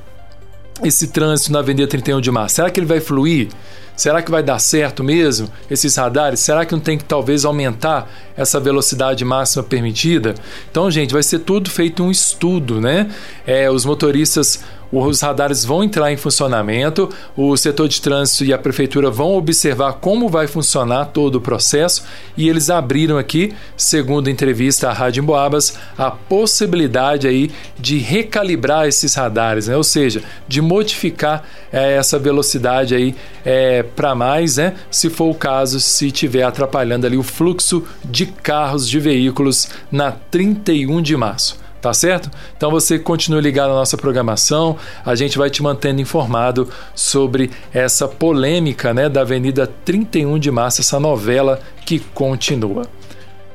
esse 0.83 1.07
trânsito 1.07 1.51
na 1.51 1.59
Avenida 1.59 1.87
31 1.87 2.21
de 2.21 2.31
Março? 2.31 2.55
Será 2.55 2.69
que 2.69 2.79
ele 2.79 2.87
vai 2.87 2.99
fluir? 2.99 3.49
Será 3.95 4.21
que 4.21 4.29
vai 4.29 4.43
dar 4.43 4.59
certo 4.59 5.03
mesmo 5.03 5.49
esses 5.71 5.95
radares? 5.95 6.41
Será 6.41 6.65
que 6.65 6.73
não 6.73 6.81
tem 6.81 6.97
que 6.97 7.05
talvez 7.05 7.45
aumentar 7.45 8.11
essa 8.35 8.59
velocidade 8.59 9.23
máxima 9.23 9.63
permitida? 9.63 10.35
Então, 10.69 10.91
gente, 10.91 11.13
vai 11.13 11.23
ser 11.23 11.39
tudo 11.39 11.69
feito 11.69 12.03
um 12.03 12.11
estudo, 12.11 12.81
né? 12.81 13.09
É, 13.47 13.71
os 13.71 13.85
motoristas 13.85 14.61
os 14.91 15.21
radares 15.21 15.65
vão 15.65 15.83
entrar 15.83 16.11
em 16.11 16.17
funcionamento, 16.17 17.09
o 17.35 17.55
setor 17.57 17.87
de 17.87 18.01
trânsito 18.01 18.45
e 18.45 18.53
a 18.53 18.57
prefeitura 18.57 19.09
vão 19.09 19.35
observar 19.35 19.93
como 19.93 20.29
vai 20.29 20.47
funcionar 20.47 21.05
todo 21.05 21.35
o 21.35 21.41
processo 21.41 22.03
e 22.37 22.47
eles 22.49 22.69
abriram 22.69 23.17
aqui, 23.17 23.53
segundo 23.75 24.29
entrevista 24.29 24.89
à 24.89 24.93
Rádio 24.93 25.21
Emboabas, 25.21 25.77
a 25.97 26.11
possibilidade 26.11 27.27
aí 27.27 27.51
de 27.77 27.97
recalibrar 27.97 28.87
esses 28.87 29.15
radares, 29.15 29.67
né? 29.67 29.75
ou 29.75 29.83
seja, 29.83 30.21
de 30.47 30.61
modificar 30.61 31.43
é, 31.71 31.95
essa 31.95 32.17
velocidade 32.17 32.95
aí 32.95 33.15
é, 33.43 33.83
para 33.83 34.15
mais, 34.15 34.57
né? 34.57 34.73
se 34.89 35.09
for 35.09 35.29
o 35.29 35.35
caso, 35.35 35.79
se 35.79 36.07
estiver 36.07 36.43
atrapalhando 36.43 37.05
ali 37.05 37.17
o 37.17 37.23
fluxo 37.23 37.83
de 38.03 38.25
carros, 38.25 38.87
de 38.87 38.99
veículos 38.99 39.69
na 39.91 40.11
31 40.11 41.01
de 41.01 41.17
março 41.17 41.64
tá 41.85 41.93
certo? 41.93 42.31
Então 42.57 42.71
você 42.71 42.97
continue 42.97 43.39
ligado 43.39 43.69
à 43.69 43.75
nossa 43.75 43.95
programação, 43.95 44.75
a 45.05 45.13
gente 45.13 45.37
vai 45.37 45.51
te 45.51 45.61
mantendo 45.61 46.01
informado 46.01 46.67
sobre 46.95 47.51
essa 47.71 48.07
polêmica, 48.07 48.91
né, 48.91 49.07
da 49.07 49.21
Avenida 49.21 49.71
31 49.85 50.39
de 50.39 50.49
Março, 50.49 50.81
essa 50.81 50.99
novela 50.99 51.59
que 51.85 51.99
continua. 51.99 52.87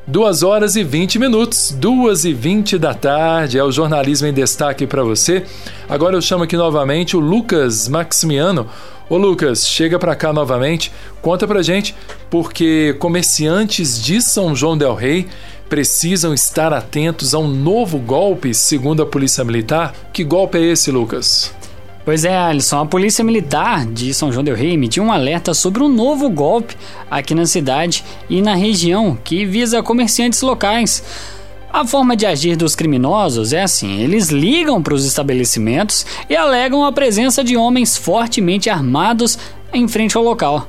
2 0.06 0.44
horas 0.44 0.76
e 0.76 0.84
20 0.84 1.18
minutos, 1.18 1.74
2 1.76 2.24
e 2.24 2.32
20 2.32 2.78
da 2.78 2.94
tarde, 2.94 3.58
é 3.58 3.64
o 3.64 3.72
Jornalismo 3.72 4.28
em 4.28 4.32
Destaque 4.32 4.86
para 4.86 5.02
você. 5.02 5.44
Agora 5.88 6.14
eu 6.14 6.22
chamo 6.22 6.44
aqui 6.44 6.56
novamente 6.56 7.16
o 7.16 7.20
Lucas 7.20 7.88
Maximiano. 7.88 8.68
Ô 9.08 9.16
Lucas, 9.16 9.66
chega 9.66 9.98
para 9.98 10.14
cá 10.14 10.32
novamente, 10.32 10.92
conta 11.20 11.48
pra 11.48 11.62
gente, 11.62 11.96
porque 12.30 12.94
comerciantes 13.00 14.00
de 14.00 14.22
São 14.22 14.54
João 14.54 14.78
del 14.78 14.94
Rei 14.94 15.26
precisam 15.70 16.34
estar 16.34 16.72
atentos 16.72 17.32
a 17.32 17.38
um 17.38 17.46
novo 17.46 17.96
golpe, 17.96 18.52
segundo 18.52 19.04
a 19.04 19.06
Polícia 19.06 19.44
Militar. 19.44 19.94
Que 20.12 20.24
golpe 20.24 20.58
é 20.58 20.62
esse, 20.62 20.90
Lucas? 20.90 21.54
Pois 22.04 22.24
é, 22.24 22.36
Alisson, 22.36 22.80
a 22.80 22.86
Polícia 22.86 23.22
Militar 23.22 23.86
de 23.86 24.12
São 24.12 24.32
João 24.32 24.42
del 24.42 24.56
Rei 24.56 24.72
emitiu 24.72 25.04
um 25.04 25.12
alerta 25.12 25.54
sobre 25.54 25.80
um 25.80 25.88
novo 25.88 26.28
golpe 26.28 26.76
aqui 27.08 27.36
na 27.36 27.46
cidade 27.46 28.04
e 28.28 28.42
na 28.42 28.56
região 28.56 29.16
que 29.22 29.46
visa 29.46 29.80
comerciantes 29.80 30.42
locais. 30.42 31.04
A 31.72 31.86
forma 31.86 32.16
de 32.16 32.26
agir 32.26 32.56
dos 32.56 32.74
criminosos 32.74 33.52
é 33.52 33.62
assim: 33.62 34.00
eles 34.00 34.28
ligam 34.28 34.82
para 34.82 34.94
os 34.94 35.06
estabelecimentos 35.06 36.04
e 36.28 36.34
alegam 36.34 36.84
a 36.84 36.90
presença 36.90 37.44
de 37.44 37.56
homens 37.56 37.96
fortemente 37.96 38.68
armados 38.68 39.38
em 39.72 39.86
frente 39.86 40.16
ao 40.16 40.24
local. 40.24 40.68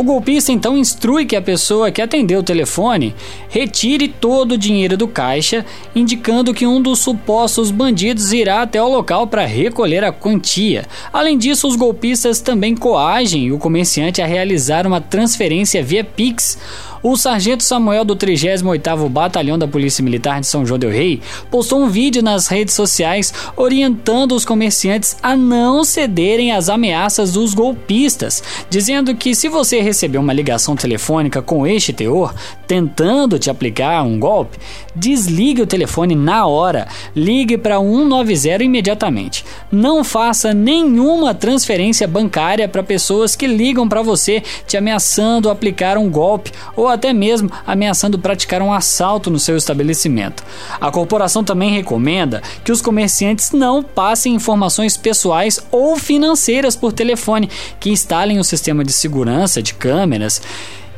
O 0.00 0.02
golpista 0.02 0.50
então 0.50 0.78
instrui 0.78 1.26
que 1.26 1.36
a 1.36 1.42
pessoa 1.42 1.90
que 1.90 2.00
atendeu 2.00 2.40
o 2.40 2.42
telefone 2.42 3.14
retire 3.50 4.08
todo 4.08 4.52
o 4.52 4.58
dinheiro 4.58 4.96
do 4.96 5.06
caixa, 5.06 5.62
indicando 5.94 6.54
que 6.54 6.66
um 6.66 6.80
dos 6.80 7.00
supostos 7.00 7.70
bandidos 7.70 8.32
irá 8.32 8.62
até 8.62 8.82
o 8.82 8.88
local 8.88 9.26
para 9.26 9.44
recolher 9.44 10.02
a 10.02 10.10
quantia. 10.10 10.86
Além 11.12 11.36
disso, 11.36 11.68
os 11.68 11.76
golpistas 11.76 12.40
também 12.40 12.74
coagem 12.74 13.52
o 13.52 13.58
comerciante 13.58 14.22
a 14.22 14.26
realizar 14.26 14.86
uma 14.86 15.02
transferência 15.02 15.82
via 15.82 16.02
Pix 16.02 16.56
o 17.02 17.16
sargento 17.16 17.62
Samuel 17.62 18.04
do 18.04 18.14
38º 18.14 19.08
Batalhão 19.08 19.58
da 19.58 19.66
Polícia 19.66 20.04
Militar 20.04 20.40
de 20.40 20.46
São 20.46 20.66
João 20.66 20.78
del 20.78 20.90
Rei 20.90 21.20
postou 21.50 21.80
um 21.80 21.88
vídeo 21.88 22.22
nas 22.22 22.46
redes 22.46 22.74
sociais 22.74 23.32
orientando 23.56 24.32
os 24.32 24.44
comerciantes 24.44 25.16
a 25.22 25.36
não 25.36 25.82
cederem 25.82 26.52
às 26.52 26.68
ameaças 26.68 27.32
dos 27.32 27.54
golpistas, 27.54 28.42
dizendo 28.68 29.14
que 29.14 29.34
se 29.34 29.48
você 29.48 29.80
receber 29.80 30.18
uma 30.18 30.32
ligação 30.32 30.76
telefônica 30.76 31.40
com 31.40 31.66
este 31.66 31.92
teor, 31.92 32.34
tentando 32.66 33.38
te 33.38 33.48
aplicar 33.48 34.02
um 34.02 34.18
golpe, 34.18 34.58
desligue 34.94 35.62
o 35.62 35.66
telefone 35.66 36.14
na 36.14 36.46
hora, 36.46 36.86
ligue 37.14 37.56
para 37.56 37.78
190 37.78 38.62
imediatamente. 38.62 39.44
Não 39.70 40.04
faça 40.04 40.52
nenhuma 40.52 41.34
transferência 41.34 42.06
bancária 42.06 42.68
para 42.68 42.82
pessoas 42.82 43.34
que 43.34 43.46
ligam 43.46 43.88
para 43.88 44.02
você 44.02 44.42
te 44.66 44.76
ameaçando 44.76 45.48
aplicar 45.50 45.96
um 45.96 46.10
golpe 46.10 46.52
ou 46.76 46.89
até 46.90 47.12
mesmo 47.12 47.50
ameaçando 47.66 48.18
praticar 48.18 48.62
um 48.62 48.72
assalto 48.72 49.30
no 49.30 49.38
seu 49.38 49.56
estabelecimento. 49.56 50.42
A 50.80 50.90
corporação 50.90 51.42
também 51.42 51.70
recomenda 51.70 52.42
que 52.64 52.72
os 52.72 52.82
comerciantes 52.82 53.52
não 53.52 53.82
passem 53.82 54.34
informações 54.34 54.96
pessoais 54.96 55.60
ou 55.70 55.96
financeiras 55.96 56.76
por 56.76 56.92
telefone, 56.92 57.48
que 57.78 57.90
instalem 57.90 58.38
o 58.38 58.44
sistema 58.44 58.84
de 58.84 58.92
segurança 58.92 59.62
de 59.62 59.74
câmeras 59.74 60.42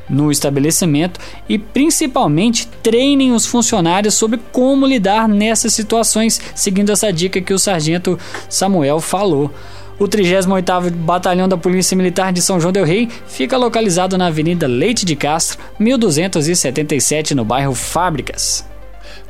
no 0.08 0.30
estabelecimento 0.30 1.18
e 1.48 1.58
principalmente 1.58 2.68
treinem 2.82 3.32
os 3.32 3.46
funcionários 3.46 4.14
sobre 4.14 4.38
como 4.52 4.86
lidar 4.86 5.26
nessas 5.26 5.72
situações, 5.72 6.40
seguindo 6.54 6.92
essa 6.92 7.12
dica 7.12 7.40
que 7.40 7.54
o 7.54 7.58
sargento 7.58 8.18
Samuel 8.48 9.00
falou. 9.00 9.50
O 10.02 10.08
38º 10.08 10.90
Batalhão 10.90 11.48
da 11.48 11.56
Polícia 11.56 11.96
Militar 11.96 12.32
de 12.32 12.42
São 12.42 12.58
João 12.58 12.72
del 12.72 12.84
Rei 12.84 13.08
fica 13.28 13.56
localizado 13.56 14.18
na 14.18 14.26
Avenida 14.26 14.66
Leite 14.66 15.06
de 15.06 15.14
Castro, 15.14 15.60
1277, 15.78 17.36
no 17.36 17.44
bairro 17.44 17.72
Fábricas. 17.72 18.71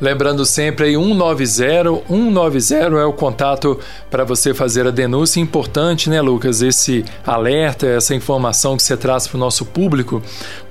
Lembrando 0.02 0.44
sempre 0.44 0.86
aí 0.86 0.94
190, 0.94 2.02
190 2.08 2.74
é 2.74 3.04
o 3.04 3.12
contato 3.12 3.78
para 4.10 4.24
você 4.24 4.52
fazer 4.52 4.84
a 4.84 4.90
denúncia. 4.90 5.38
Importante, 5.38 6.10
né, 6.10 6.20
Lucas, 6.20 6.60
esse 6.60 7.04
alerta, 7.24 7.86
essa 7.86 8.12
informação 8.12 8.76
que 8.76 8.82
você 8.82 8.96
traz 8.96 9.28
para 9.28 9.36
o 9.36 9.40
nosso 9.40 9.64
público, 9.64 10.20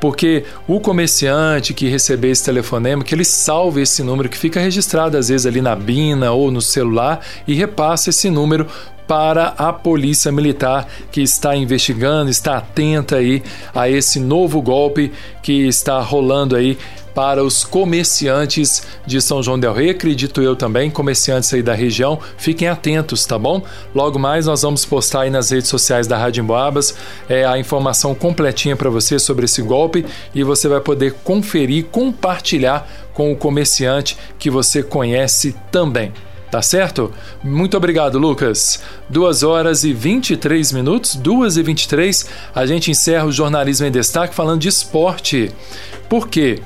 porque 0.02 0.44
o 0.68 0.82
comerciante 0.82 1.74
que 1.74 1.88
receber 1.88 2.32
esse 2.32 2.44
telefonema, 2.44 3.06
que 3.06 3.16
ele 3.16 3.24
salve 3.24 3.82
esse 3.82 4.04
número 4.04 4.28
que 4.28 4.38
fica 4.38 4.60
registrado 4.60 5.16
às 5.16 5.30
vezes 5.30 5.48
ali 5.48 5.62
na 5.62 5.78
bina 5.78 6.34
ou 6.34 6.52
no 6.52 6.62
celular 6.62 7.22
e 7.48 7.54
repassa 7.54 8.10
esse 8.10 8.30
número 8.30 8.68
para 9.08 9.48
a 9.58 9.74
Polícia 9.74 10.32
Militar 10.32 10.88
que 11.12 11.22
está 11.22 11.54
investigando, 11.54 12.30
está 12.30 12.58
atenta 12.58 13.18
aí 13.18 13.44
a 13.76 13.90
esse 13.90 14.22
novo 14.22 14.62
golpe 14.62 15.12
que 15.44 15.68
está 15.68 16.00
rolando 16.00 16.56
aí 16.56 16.78
para 17.14 17.44
os 17.44 17.64
comerciantes 17.64 18.84
de 19.06 19.22
São 19.22 19.42
João 19.44 19.60
del 19.60 19.74
Rei, 19.74 19.90
acredito 19.90 20.42
eu 20.42 20.56
também, 20.56 20.90
comerciantes 20.90 21.54
aí 21.54 21.62
da 21.62 21.74
região, 21.74 22.20
fiquem 22.38 22.68
atentos, 22.68 23.26
tá 23.26 23.38
bom? 23.38 23.64
Logo 23.94 24.18
mais 24.18 24.46
nós 24.46 24.62
vamos 24.62 24.86
postar 24.86 25.22
aí 25.22 25.30
nas 25.30 25.50
redes 25.50 25.70
sociais 25.70 26.08
da 26.08 26.18
Rádio 26.18 26.44
Emboabas 26.44 26.96
é, 27.28 27.46
a 27.46 27.58
informação 27.58 28.16
completinha 28.16 28.76
para 28.76 28.90
você 28.90 29.20
sobre 29.20 29.46
esse 29.46 29.62
golpe 29.62 30.06
e 30.34 30.44
você 30.44 30.68
vai 30.68 30.80
poder 30.80 31.14
conferir, 31.24 31.86
compartilhar 31.86 32.88
com 33.14 33.32
o 33.32 33.36
comerciante 33.36 34.18
que 34.40 34.50
você 34.50 34.82
conhece 34.82 35.56
também. 35.72 36.12
Tá 36.52 36.62
certo? 36.62 37.14
Muito 37.42 37.78
obrigado, 37.78 38.20
Lucas. 38.20 38.84
2 39.10 39.42
horas 39.42 39.86
e 39.86 39.94
23 39.94 40.74
minutos, 40.74 41.16
2 41.16 41.56
e 41.56 41.64
23, 41.64 42.30
a 42.54 42.66
gente 42.66 42.92
encerra 42.92 43.26
o 43.26 43.32
Jornalismo 43.32 43.88
em 43.88 43.92
Destaque 43.92 44.36
falando 44.36 44.60
de 44.60 44.68
esporte. 44.68 45.50
Por 46.10 46.28
quê? 46.28 46.60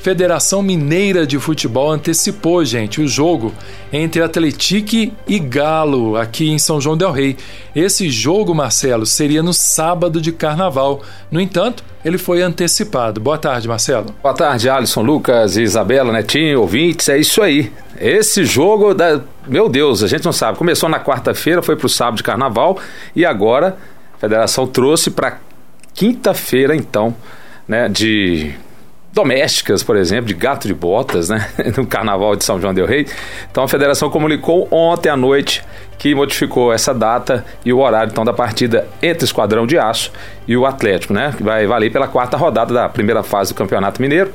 Federação 0.00 0.62
Mineira 0.62 1.26
de 1.26 1.38
Futebol 1.38 1.92
antecipou, 1.92 2.64
gente, 2.64 3.02
o 3.02 3.06
jogo 3.06 3.52
entre 3.92 4.22
Atletique 4.22 5.12
e 5.28 5.38
Galo 5.38 6.16
aqui 6.16 6.48
em 6.48 6.58
São 6.58 6.80
João 6.80 6.96
del 6.96 7.12
Rei. 7.12 7.36
Esse 7.76 8.08
jogo, 8.08 8.54
Marcelo, 8.54 9.04
seria 9.04 9.42
no 9.42 9.52
sábado 9.52 10.18
de 10.18 10.32
carnaval. 10.32 11.02
No 11.30 11.38
entanto, 11.38 11.84
ele 12.02 12.16
foi 12.16 12.40
antecipado. 12.40 13.20
Boa 13.20 13.36
tarde, 13.36 13.68
Marcelo. 13.68 14.06
Boa 14.22 14.34
tarde, 14.34 14.70
Alisson, 14.70 15.02
Lucas, 15.02 15.58
Isabela, 15.58 16.10
Netinho, 16.10 16.62
ouvintes. 16.62 17.10
É 17.10 17.18
isso 17.18 17.42
aí. 17.42 17.70
Esse 18.00 18.42
jogo, 18.46 18.94
da... 18.94 19.20
meu 19.46 19.68
Deus, 19.68 20.02
a 20.02 20.06
gente 20.06 20.24
não 20.24 20.32
sabe. 20.32 20.56
Começou 20.56 20.88
na 20.88 20.98
quarta-feira, 20.98 21.60
foi 21.60 21.76
para 21.76 21.86
o 21.86 21.90
sábado 21.90 22.16
de 22.16 22.22
carnaval 22.22 22.78
e 23.14 23.26
agora 23.26 23.76
a 24.16 24.18
federação 24.18 24.66
trouxe 24.66 25.10
para 25.10 25.36
quinta-feira, 25.92 26.74
então, 26.74 27.14
né, 27.68 27.86
de 27.86 28.54
domésticas, 29.12 29.82
por 29.82 29.96
exemplo, 29.96 30.26
de 30.26 30.34
gato 30.34 30.68
de 30.68 30.74
botas, 30.74 31.28
né, 31.28 31.48
no 31.76 31.86
Carnaval 31.86 32.36
de 32.36 32.44
São 32.44 32.60
João 32.60 32.72
del 32.72 32.86
Rei. 32.86 33.06
Então 33.50 33.64
a 33.64 33.68
federação 33.68 34.08
comunicou 34.08 34.68
ontem 34.70 35.08
à 35.08 35.16
noite 35.16 35.64
que 35.98 36.14
modificou 36.14 36.72
essa 36.72 36.94
data 36.94 37.44
e 37.64 37.72
o 37.72 37.78
horário 37.78 38.10
então 38.10 38.24
da 38.24 38.32
partida 38.32 38.86
entre 39.02 39.24
o 39.24 39.26
Esquadrão 39.26 39.66
de 39.66 39.78
Aço 39.78 40.12
e 40.46 40.56
o 40.56 40.64
Atlético, 40.64 41.12
né, 41.12 41.34
que 41.36 41.42
vai 41.42 41.66
valer 41.66 41.90
pela 41.90 42.08
quarta 42.08 42.36
rodada 42.36 42.72
da 42.72 42.88
primeira 42.88 43.22
fase 43.22 43.52
do 43.52 43.56
Campeonato 43.56 44.00
Mineiro. 44.00 44.32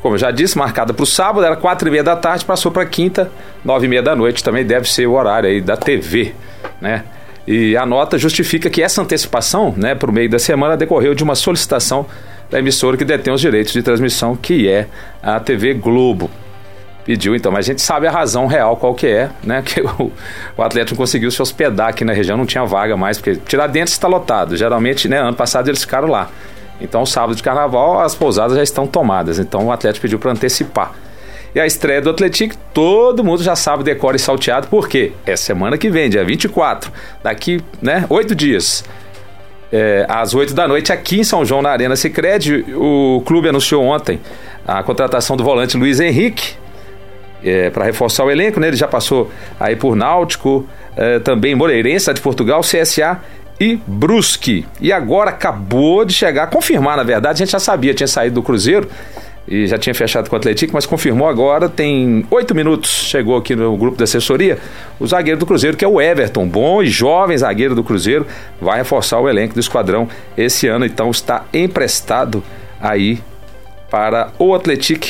Como 0.00 0.14
eu 0.14 0.18
já 0.18 0.30
disse, 0.30 0.56
marcada 0.56 0.94
para 0.94 1.02
o 1.02 1.06
sábado, 1.06 1.44
era 1.44 1.56
quatro 1.56 1.88
e 1.88 1.90
meia 1.90 2.04
da 2.04 2.14
tarde, 2.14 2.44
passou 2.44 2.70
para 2.70 2.86
quinta, 2.86 3.30
nove 3.64 3.86
e 3.86 3.88
meia 3.88 4.02
da 4.02 4.14
noite, 4.14 4.44
também 4.44 4.64
deve 4.64 4.88
ser 4.88 5.08
o 5.08 5.12
horário 5.14 5.48
aí 5.48 5.60
da 5.60 5.76
TV, 5.76 6.34
né? 6.80 7.02
E 7.46 7.76
a 7.76 7.84
nota 7.84 8.16
justifica 8.16 8.70
que 8.70 8.80
essa 8.82 9.02
antecipação, 9.02 9.74
né, 9.76 9.94
para 9.94 10.10
o 10.10 10.12
meio 10.12 10.28
da 10.30 10.38
semana, 10.38 10.76
decorreu 10.76 11.14
de 11.14 11.24
uma 11.24 11.34
solicitação 11.34 12.06
da 12.50 12.58
emissora 12.58 12.96
que 12.96 13.04
detém 13.04 13.32
os 13.32 13.40
direitos 13.40 13.72
de 13.72 13.82
transmissão, 13.82 14.34
que 14.34 14.68
é 14.68 14.86
a 15.22 15.38
TV 15.38 15.74
Globo. 15.74 16.30
Pediu 17.04 17.34
então, 17.34 17.50
mas 17.50 17.64
a 17.66 17.72
gente 17.72 17.80
sabe 17.80 18.06
a 18.06 18.10
razão 18.10 18.46
real 18.46 18.76
qual 18.76 18.94
que 18.94 19.06
é, 19.06 19.30
né? 19.42 19.62
Que 19.64 19.80
o, 19.80 20.12
o 20.56 20.62
Atlético 20.62 20.96
conseguiu 20.96 21.30
se 21.30 21.40
hospedar 21.40 21.88
aqui 21.88 22.04
na 22.04 22.12
região, 22.12 22.36
não 22.36 22.46
tinha 22.46 22.64
vaga 22.64 22.96
mais, 22.96 23.18
porque 23.18 23.36
Tiradentes 23.36 23.94
está 23.94 24.06
lotado. 24.06 24.56
Geralmente, 24.56 25.08
né, 25.08 25.18
ano 25.18 25.36
passado 25.36 25.68
eles 25.68 25.80
ficaram 25.80 26.08
lá. 26.08 26.30
Então, 26.80 27.04
sábado 27.04 27.34
de 27.34 27.42
carnaval, 27.42 28.00
as 28.00 28.14
pousadas 28.14 28.56
já 28.56 28.62
estão 28.62 28.86
tomadas. 28.86 29.38
Então, 29.38 29.66
o 29.66 29.72
Atlético 29.72 30.02
pediu 30.02 30.18
para 30.18 30.30
antecipar. 30.30 30.92
E 31.54 31.58
a 31.58 31.66
estreia 31.66 32.00
do 32.00 32.10
Atlético, 32.10 32.54
todo 32.74 33.24
mundo 33.24 33.42
já 33.42 33.56
sabe, 33.56 33.82
decora 33.82 34.16
e 34.16 34.20
salteado, 34.20 34.68
porque 34.68 35.12
é 35.26 35.34
semana 35.34 35.78
que 35.78 35.90
vem, 35.90 36.10
dia 36.10 36.24
24, 36.24 36.92
daqui, 37.22 37.60
né, 37.80 38.04
oito 38.10 38.34
dias 38.34 38.84
é, 39.72 40.06
às 40.08 40.34
8 40.34 40.54
da 40.54 40.66
noite 40.66 40.92
aqui 40.92 41.20
em 41.20 41.24
São 41.24 41.44
João, 41.44 41.62
na 41.62 41.70
Arena 41.70 41.96
Sicredi. 41.96 42.64
O 42.74 43.22
clube 43.24 43.48
anunciou 43.48 43.84
ontem 43.84 44.20
a 44.66 44.82
contratação 44.82 45.36
do 45.36 45.44
volante 45.44 45.76
Luiz 45.76 46.00
Henrique 46.00 46.54
é, 47.42 47.70
para 47.70 47.84
reforçar 47.84 48.24
o 48.24 48.30
elenco. 48.30 48.58
Né? 48.58 48.68
Ele 48.68 48.76
já 48.76 48.88
passou 48.88 49.30
aí 49.58 49.76
por 49.76 49.94
Náutico, 49.94 50.66
é, 50.96 51.18
também 51.18 51.54
Moreirense, 51.54 52.12
de 52.12 52.20
Portugal, 52.20 52.60
CSA 52.60 53.20
e 53.60 53.78
Brusque. 53.86 54.66
E 54.80 54.92
agora 54.92 55.30
acabou 55.30 56.04
de 56.04 56.14
chegar, 56.14 56.48
confirmar 56.48 56.96
na 56.96 57.02
verdade, 57.02 57.42
a 57.42 57.44
gente 57.44 57.52
já 57.52 57.58
sabia, 57.58 57.92
tinha 57.92 58.06
saído 58.06 58.36
do 58.36 58.42
Cruzeiro 58.42 58.88
e 59.48 59.66
já 59.66 59.78
tinha 59.78 59.94
fechado 59.94 60.28
com 60.28 60.36
o 60.36 60.38
Atlético, 60.38 60.74
mas 60.74 60.84
confirmou 60.84 61.26
agora, 61.26 61.68
tem 61.68 62.26
oito 62.30 62.54
minutos, 62.54 62.90
chegou 62.90 63.36
aqui 63.36 63.56
no 63.56 63.76
grupo 63.76 63.96
da 63.96 64.04
assessoria, 64.04 64.58
o 65.00 65.06
zagueiro 65.06 65.40
do 65.40 65.46
Cruzeiro, 65.46 65.76
que 65.76 65.84
é 65.84 65.88
o 65.88 66.00
Everton, 66.00 66.46
bom 66.46 66.82
e 66.82 66.86
jovem 66.86 67.36
zagueiro 67.36 67.74
do 67.74 67.82
Cruzeiro, 67.82 68.26
vai 68.60 68.78
reforçar 68.78 69.18
o 69.18 69.28
elenco 69.28 69.54
do 69.54 69.60
esquadrão 69.60 70.08
esse 70.36 70.68
ano, 70.68 70.84
então 70.84 71.10
está 71.10 71.44
emprestado 71.52 72.42
aí 72.80 73.20
para 73.90 74.32
o 74.38 74.54
Atlético 74.54 75.06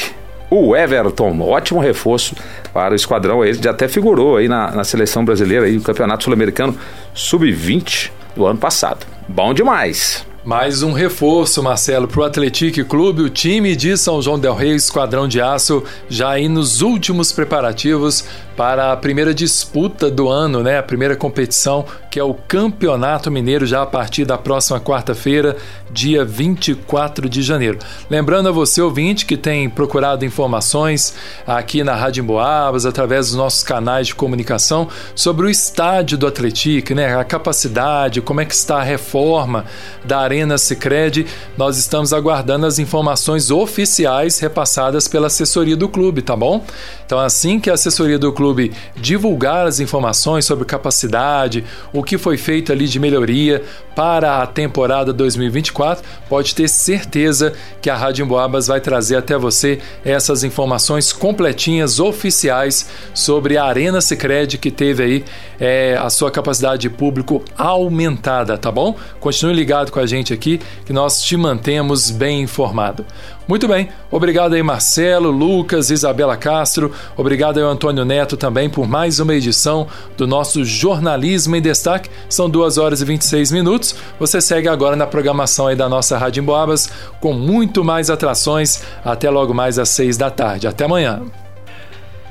o 0.51 0.75
Everton. 0.75 1.41
Ótimo 1.41 1.81
reforço 1.81 2.35
para 2.73 2.93
o 2.93 2.97
esquadrão. 2.97 3.45
Ele 3.45 3.61
já 3.63 3.71
até 3.71 3.89
figurou 3.89 4.37
aí 4.37 4.49
na, 4.49 4.71
na 4.71 4.85
seleção 4.85 5.25
brasileira 5.25 5.67
aí, 5.67 5.77
do 5.77 5.83
Campeonato 5.83 6.25
Sul-Americano 6.25 6.77
Sub-20 7.13 8.11
do 8.35 8.47
ano 8.47 8.59
passado. 8.59 9.07
Bom 9.29 9.53
demais. 9.53 10.28
Mais 10.49 10.83
um 10.83 10.93
reforço, 10.93 11.63
Marcelo, 11.63 12.09
para 12.09 12.21
o 12.21 12.25
Atlético 12.25 12.83
Clube, 12.83 13.21
o 13.21 13.29
time 13.29 13.77
de 13.77 13.99
São 13.99 14.23
João 14.23 14.39
del 14.39 14.55
Rei, 14.55 14.75
Esquadrão 14.75 15.29
de 15.29 15.43
Aço, 15.43 15.85
já 16.09 16.31
aí 16.31 16.49
nos 16.49 16.81
últimos 16.81 17.31
preparativos 17.31 18.25
para 18.59 18.91
a 18.91 18.97
primeira 18.97 19.33
disputa 19.33 20.11
do 20.11 20.29
ano, 20.29 20.65
né? 20.65 20.79
A 20.79 20.83
primeira 20.83 21.15
competição, 21.15 21.85
que 22.11 22.19
é 22.19 22.25
o 22.25 22.35
Campeonato 22.35 23.31
Mineiro, 23.31 23.65
já 23.65 23.83
a 23.83 23.87
partir 23.87 24.25
da 24.25 24.37
próxima 24.37 24.81
quarta-feira, 24.81 25.57
dia 25.93 26.25
24 26.25 27.29
de 27.29 27.41
janeiro. 27.41 27.79
Lembrando 28.11 28.49
a 28.49 28.53
você, 28.53 28.83
ouvinte, 28.83 29.27
que 29.27 29.37
tem 29.37 29.71
procurado 29.71 30.25
informações 30.25 31.15
aqui 31.47 31.85
na 31.85 31.95
Rádio 31.95 32.25
Emboabas, 32.25 32.85
através 32.85 33.29
dos 33.29 33.37
nossos 33.37 33.63
canais 33.63 34.09
de 34.09 34.17
comunicação, 34.17 34.89
sobre 35.15 35.47
o 35.47 35.49
estádio 35.49 36.19
do 36.19 36.27
Atlético, 36.27 36.95
né? 36.95 37.17
A 37.17 37.23
capacidade, 37.23 38.21
como 38.21 38.41
é 38.41 38.45
que 38.45 38.55
está 38.55 38.79
a 38.79 38.83
reforma 38.83 39.67
da 40.05 40.19
Arena 40.19 40.59
Sicredi. 40.59 41.27
Nós 41.57 41.79
estamos 41.79 42.13
aguardando 42.13 42.67
as 42.67 42.81
informações 42.81 43.53
oficiais 43.53 44.41
repassadas 44.41 45.07
pela 45.07 45.29
assessoria 45.29 45.77
do 45.77 45.89
clube, 45.89 46.23
tá 46.23 46.35
bom? 46.35 46.65
Então, 47.07 47.21
assim 47.21 47.61
que 47.61 47.71
a 47.71 47.75
assessoria 47.75 48.19
do 48.19 48.33
clube 48.33 48.48
divulgar 48.97 49.67
as 49.67 49.81
informações 49.81 50.45
sobre 50.45 50.65
capacidade, 50.65 51.65
o 51.93 52.03
que 52.03 52.19
foi 52.19 52.37
feito 52.37 52.73
ali 52.73 52.87
de 52.87 52.99
melhoria 52.99 53.63
para 53.99 54.41
a 54.41 54.47
temporada 54.47 55.13
2024, 55.13 56.05
pode 56.29 56.55
ter 56.55 56.69
certeza 56.69 57.53
que 57.83 57.91
a 57.91 57.97
Rádio 57.97 58.25
Emboabas 58.25 58.69
vai 58.69 58.81
trazer 58.81 59.17
até 59.17 59.37
você 59.37 59.81
essas 60.05 60.45
informações 60.45 61.13
completinhas, 61.13 61.99
oficiais, 61.99 62.89
sobre 63.13 63.57
a 63.57 63.65
Arena 63.65 64.01
Sicredi 64.01 64.57
que 64.57 64.71
teve 64.71 65.03
aí 65.03 65.25
é, 65.59 65.99
a 66.01 66.09
sua 66.11 66.31
capacidade 66.31 66.83
de 66.83 66.91
público 66.91 67.43
aumentada, 67.57 68.57
tá 68.57 68.71
bom? 68.71 68.97
Continue 69.19 69.53
ligado 69.53 69.91
com 69.91 69.99
a 69.99 70.07
gente 70.07 70.33
aqui 70.33 70.61
que 70.87 70.93
nós 70.93 71.21
te 71.21 71.37
mantemos 71.37 72.09
bem 72.09 72.41
informado. 72.43 73.05
Muito 73.49 73.67
bem, 73.67 73.89
obrigado 74.11 74.53
aí 74.53 74.63
Marcelo, 74.63 75.31
Lucas, 75.31 75.91
Isabela 75.91 76.37
Castro, 76.37 76.93
obrigado 77.17 77.57
aí 77.57 77.65
Antônio 77.65 78.05
Neto 78.05 78.37
também 78.37 78.69
por 78.69 78.87
mais 78.87 79.21
uma 79.21 79.35
edição 79.35 79.87
do 80.19 80.27
nosso 80.27 80.67
Jornalismo 80.67 81.57
em 81.57 81.63
Destaque. 81.63 82.11
São 82.29 82.51
2 82.51 82.77
horas 82.77 83.01
e 83.01 83.07
26 83.07 83.51
minutos. 83.51 83.88
Você 84.19 84.41
segue 84.41 84.69
agora 84.69 84.97
na 84.97 85.07
programação 85.07 85.67
aí 85.67 85.77
da 85.77 85.89
nossa 85.89 86.17
Rádio 86.19 86.43
Emboabas 86.43 86.91
com 87.21 87.33
muito 87.33 87.85
mais 87.85 88.11
atrações 88.11 88.83
até 89.05 89.31
logo 89.31 89.55
mais 89.55 89.79
às 89.79 89.89
6 89.91 90.17
da 90.17 90.31
tarde. 90.31 90.67
Até 90.67 90.85
amanhã. 90.85 91.23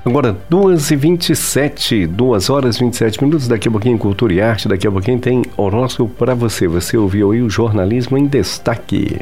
Agora, 0.07 0.37
2h27, 0.49 2.07
2 2.07 2.49
horas 2.49 2.77
e 2.77 2.79
27 2.79 3.21
minutos. 3.21 3.45
Daqui 3.45 3.67
a 3.67 3.71
pouquinho, 3.71 3.97
Cultura 3.97 4.33
e 4.33 4.41
Arte. 4.41 4.69
Daqui 4.69 4.87
a 4.87 4.91
pouquinho 4.91 5.19
tem 5.19 5.43
horóscopo 5.57 6.13
para 6.13 6.33
você. 6.33 6.65
Você 6.65 6.95
ouviu 6.95 7.33
aí 7.33 7.41
o 7.41 7.49
Jornalismo 7.49 8.17
em 8.17 8.25
Destaque. 8.25 9.19